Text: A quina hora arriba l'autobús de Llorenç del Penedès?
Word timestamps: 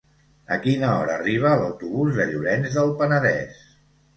A 0.55 0.55
quina 0.63 0.87
hora 1.01 1.17
arriba 1.17 1.51
l'autobús 1.65 2.17
de 2.21 2.27
Llorenç 2.33 2.75
del 2.79 2.93
Penedès? 3.03 3.63